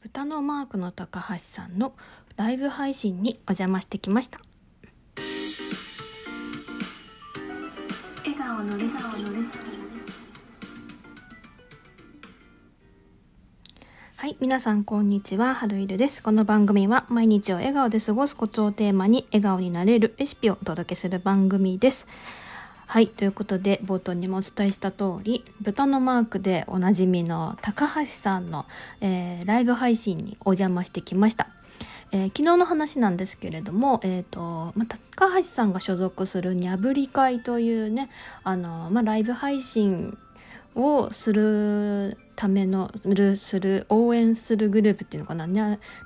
[0.00, 1.92] 豚のマークの高橋さんの
[2.36, 4.38] ライブ配信にお邪魔してきました。
[8.24, 9.02] 笑顔のレシピ
[14.14, 15.52] はい皆さんこんにちは。
[15.56, 16.22] はるいるです。
[16.22, 22.06] この番組は毎日を笑顔で過ごすコツをテーマに笑顔になれるレシピをお届けする番組です
[22.90, 28.64] はいということで冒頭にもお伝えした通り豚のマークでおなじみの高橋さんの、
[29.02, 31.48] えー、ライブ配信にお邪魔してきました。
[32.12, 38.08] えー、昨日の話なんですけれども、えーとまあ、高橋さんが所属するにゃぶり会というね
[38.42, 40.16] あの、まあ、ライブ配信
[40.74, 45.46] をするためのするする応援するグループっていうのかな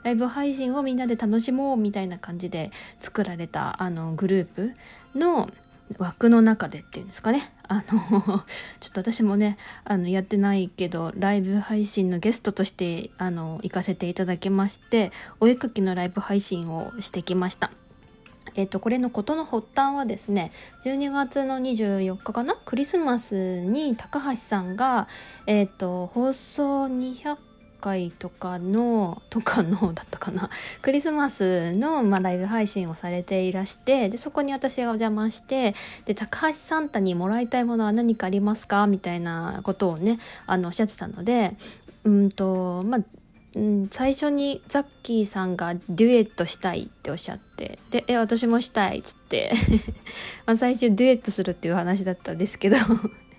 [0.02, 4.72] ライブ配信をみんなで楽しもうみたいな感じで作られたあのグループ
[5.14, 5.48] の
[5.98, 8.44] 枠の中でっていうんですかねあの
[8.80, 17.70] ちょっと私もねあのやってないけどライブ配信のゲストとしてあの行かせていただきましてお絵かきのライブ配信をしてきました。
[18.54, 20.52] えっ、と、これのことの発端はですね、
[20.84, 22.54] 12月の24日かな？
[22.66, 25.08] クリスマスに高橋さんが、
[25.46, 27.51] えっ、と、放送200
[27.82, 30.48] 回とかのとかのだったかな。
[30.80, 35.74] クリスマスの、まあ、ライブ配信をされていらしてでそこに私がお邪魔して
[36.06, 38.86] で高橋サンタにもらいたいものは何かありますか？
[38.86, 41.56] みたいなことをねあのおっしゃってたので
[42.04, 43.00] うんとまあ
[43.54, 49.52] うん、最初にザッキーさんがデュエットしたいっておっしゃってで「え私もしたい」っつって。
[50.46, 52.76] まあ最初デュエットするっていう話だったんですけど。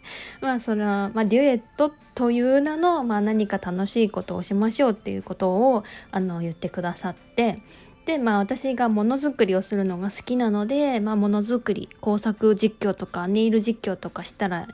[0.42, 7.64] まあそれは、まあ、デュエットという名の、まあ、何か楽しいことをしましょうっていうことをあの言ってくださって
[8.06, 14.68] でまあ私がものづくりをするのが好きなのでまあものづくり工作実況とかネイル実況とかしたら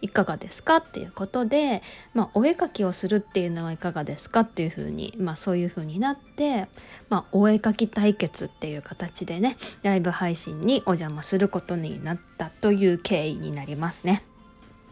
[0.00, 1.82] いかがですかっていうことで、
[2.14, 6.68] まあ、お絵かきをするっていうのはいかがですかっていうふうに、まあ、そういうふうになって、
[7.08, 14.22] まあ、お絵かき対決っていう形でねライブ配信にお邪魔することになったという経緯になりますね。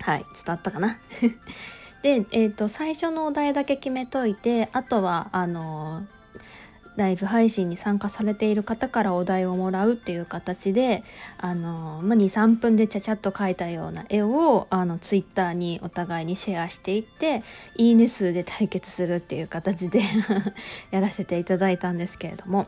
[0.05, 0.99] はい、伝わったかな？
[2.03, 6.03] で、えーと、最初のお題だけ決めといてあとはあの
[6.97, 11.03] ライブ配信に参加されている方からお題をもらうっていう形で
[11.39, 17.43] あの、まあ、23分でちゃちゃっと描いたような絵をあのツイッターにお互いにシェアしていって
[17.77, 20.03] いいね数で対決するっていう形で
[20.93, 22.67] やらせていただいたんですけれども。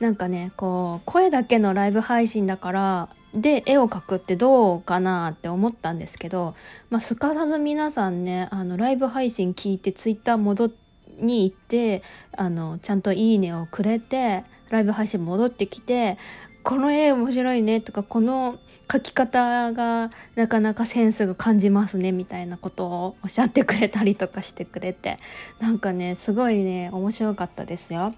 [0.00, 6.54] なんかねこう声だけのライブ配信だからで絵を描くってどうかなって思ったんですけど、
[6.90, 10.70] まあ、すかさず皆さんねあのライブ配信聞いてツイッター戻
[11.18, 12.02] に行って
[12.36, 16.16] あのちゃんと「いいね」をくれてライブ配信戻ってきて
[16.62, 25.16] 「この絵面白いね」とか「この描き方がなかなかセンスが感じますね」みたいなことをおっしゃってくれたりとかしてくれて
[25.60, 28.12] なんかねすごいね面白かったですよ。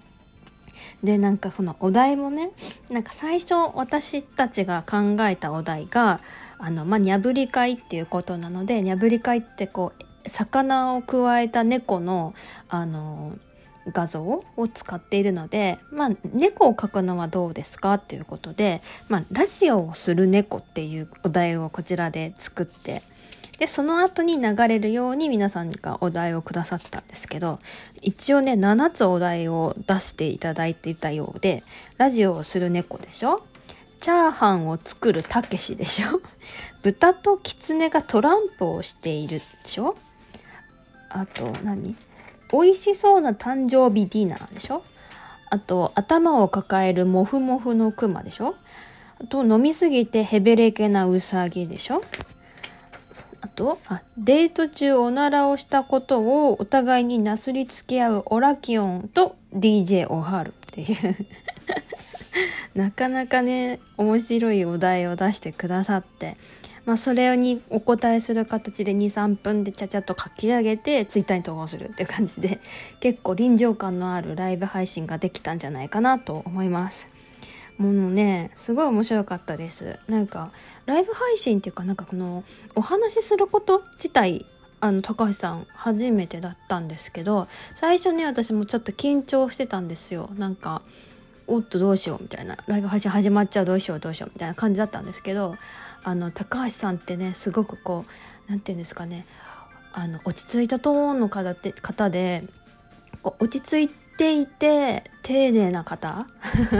[1.03, 2.51] でなんかそのお題もね
[2.89, 6.21] なんか最初私たちが考えたお題が
[6.57, 12.33] あのまあにゃぶり会っていうことなのでにゃぶり会ってこう魚をくわえた猫の
[12.69, 13.37] あの
[13.87, 23.01] 画像を使っているので、まあ、猫を描くのはどうですかっていうことで、まあ、ラジオをする猫っていうお題をこちらで作って
[23.61, 27.59] でその後に流れるように皆さんがお題をくださったんですけど
[28.01, 31.63] 一応ね7つお題を出していただいていたようで
[31.99, 33.37] ラジオをする猫でしょ？
[33.99, 36.21] チャーハンを作るたけしでしょ？
[36.81, 39.93] 豚とキツネがトランプをしているでしょ？
[41.09, 41.95] あと何？
[42.51, 44.83] 美味しそうな誕生日ディナーでしょ？
[45.51, 48.55] あと頭を抱えるモフモフのクマでしょ？
[49.19, 52.01] あと飲みすぎてヘベレケなウサギでしょ？
[53.61, 53.79] と？
[54.17, 60.49] デート中おならをしたことをお互いになすりつけ合うオラキオンと DJ オハル。
[60.49, 61.15] っていう。
[62.73, 66.37] なかなかね面白いお題を出してくださって、
[66.85, 72.61] まあ、それにお答えする形で23分でちゃちゃっと書き上げてツイッターに投稿するっていう感じで
[73.01, 77.07] 結構臨場感のあるライブ配信ができたんじゃないかなと思います。
[77.77, 79.99] ものねすごい面白かったです。
[80.07, 80.51] なんか
[80.85, 82.43] ライブ配信っていうかなんかこの
[82.75, 84.45] お話しすること自体
[84.79, 90.29] あの高橋さん初めてだったんですけど最初ね私もちょっと緊張してたんですよ。
[90.37, 90.81] なんか
[91.47, 92.57] おっとどうしようみたいな。
[92.67, 95.55] ライブ配信始まっちゃうどうしようどうしようみたいな感じだったんですけど
[96.03, 98.09] あの高橋さんってねすごくこう
[98.49, 99.25] 何て言うんですかね
[99.93, 102.47] あの落ち着いたトーンの方で方で
[103.21, 106.27] こう落ち着いていて丁寧な方？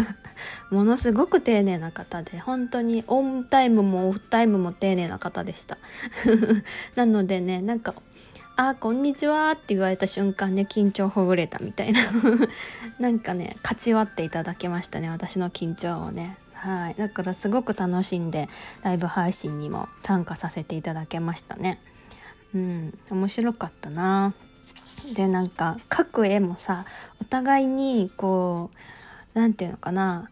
[0.72, 5.78] ものすごく丁寧な方で本当にオンタイムもオフタイムも丁寧な方でした
[6.95, 7.94] なのでねなんか
[8.57, 12.01] あ、こんにちはって言われた瞬間ね、緊張ほぐれたみたいな。
[13.00, 16.38] なんかね、勝ち割っていただけましたね、私の緊張をね。
[16.54, 16.95] はい。
[16.95, 18.50] だからすごく楽しんで、
[18.83, 21.80] ライブ配信にも参加させていただけましたね。
[22.54, 24.33] うん、面白かったな。
[25.13, 26.85] で、なんか、各絵もさ、
[27.21, 28.69] お互いに、こ
[29.35, 30.29] う、なんていうのかな、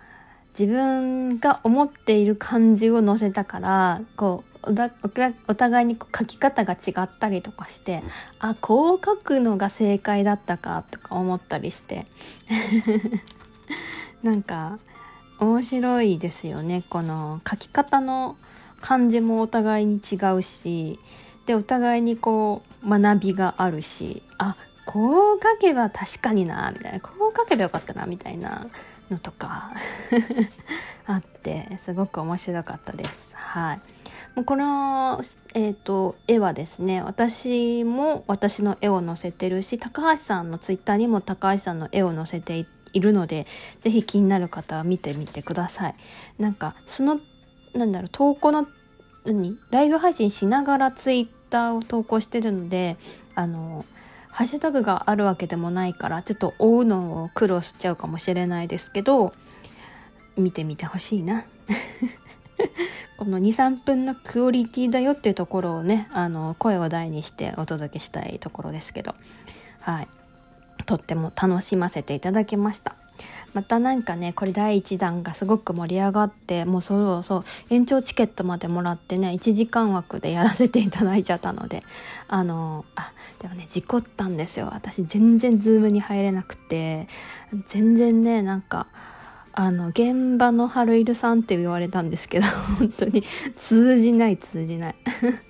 [0.57, 4.73] 自分が思っている感じを載せたからこう
[5.47, 8.03] お互いに書き方が違ったりとかして
[8.39, 12.05] あこう書くのが正解だったかとか思ったりして。
[14.21, 14.79] なんか
[15.39, 16.83] 面白いですよね。
[16.89, 18.35] この書き方の
[18.81, 20.99] 感じもお互いに違うし
[21.45, 24.55] でお互いにこう学びがあるしあ
[24.85, 28.67] こう書けば確かになみたいなこう書けばよかったなみたいな
[29.11, 29.69] のとか
[31.05, 33.35] あってすごく面白かったです。
[33.35, 33.81] はい、
[34.35, 35.21] もうこの、
[35.53, 43.47] えーと、絵はですね私も私の絵を載せてるし高橋さんのツイッターにも高橋さんの絵を載せているので
[43.81, 45.95] 是非気になる方は見てみてください。
[46.37, 47.19] なんかその
[47.73, 48.67] なんだろう投稿の
[49.25, 49.57] 何？
[49.69, 52.97] ライブ配信しながらツイッターを投稿してるので
[53.35, 53.85] あの
[54.29, 59.33] ハッシュタグがあるわけでもないからちょっと追うのを苦労しちゃうかもしれないですけど
[60.37, 61.43] 見てみてほしいな。
[63.17, 69.13] この23分のクオリティだよっていうところをねあの声を大にしてお届けしたいところですけど
[69.81, 70.07] はい。
[70.85, 72.95] とっても楽しませていただきました。
[73.53, 81.83] またなんかねこれ第1弾がすごく盛り上がってもうそろそろ延長チケットまでもらってね1時間枠でやらせていただいちゃったので
[82.27, 84.69] あのあでもね事故ったんですよ。
[84.71, 87.07] 私全然ズームに入れなくて
[87.65, 88.87] 全然ねなんか
[89.53, 92.45] あの現場の春いるさんって言われたんですけど
[92.77, 93.23] 本当に
[93.55, 94.95] 通じない通じない。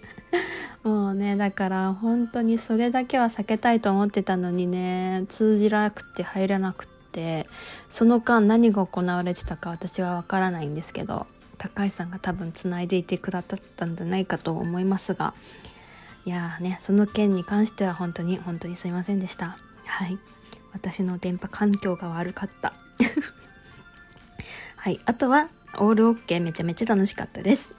[0.84, 6.99] もうねだから本当にそれだけは避けたいと思ってたのにね通じなくて入らなくて。
[7.90, 11.28] その間何が行われてたか私はわからないんですけど
[11.58, 15.34] 高橋さんが多分つないでいてくださったんじゃないかと思いますが
[16.26, 19.58] いやーねその件に関しては本当に本当にすいませんでした。
[19.86, 20.18] はい。
[20.72, 22.74] 私の電波環境が悪かった。
[24.78, 25.00] はい。
[25.06, 27.74] あとはオールオッケーめちゃめちゃ楽しかったです。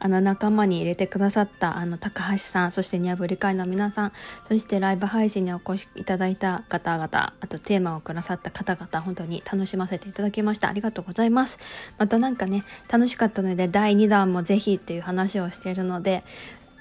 [0.00, 4.12] あの仲間に入れてくださったあの高橋さんそしてニャブリ会の皆さん
[4.46, 10.68] そしてライブ配信にお越しいただいた方々あとテーマをくださった方々本当に楽しませていただきました。
[10.68, 11.58] ありがとうございます。
[11.98, 16.24] またなんかね楽しかったので第2弾もぜひっていう話をしているので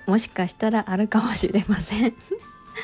[0.05, 2.13] もしかしたらあるかもしれません。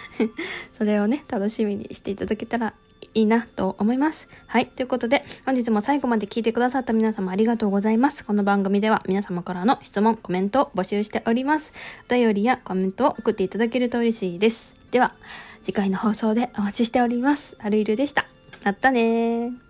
[0.73, 2.73] それをね楽しみにしていただけたら
[3.13, 4.27] いいなと思います。
[4.47, 4.67] はい。
[4.67, 8.25] ということで、本日も最後まで聞いてくださった皆様ありがとうございます。
[8.25, 11.73] この番組では皆様からの質問、コメントを募集しております。
[12.09, 14.75] お便りやコメントを送っていただけると嬉しいです。
[14.91, 15.15] では、
[15.61, 17.55] 次回の放送でお待ちしております。
[17.59, 18.25] アルイルでした。
[18.63, 19.62] またね